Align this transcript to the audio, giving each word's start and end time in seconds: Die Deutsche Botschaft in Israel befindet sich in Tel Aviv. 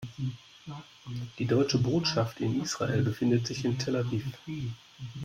Die 1.37 1.45
Deutsche 1.45 1.77
Botschaft 1.77 2.39
in 2.39 2.59
Israel 2.63 3.03
befindet 3.03 3.45
sich 3.45 3.65
in 3.65 3.77
Tel 3.77 3.97
Aviv. 3.97 4.25